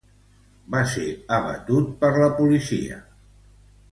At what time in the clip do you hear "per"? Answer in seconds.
2.03-2.11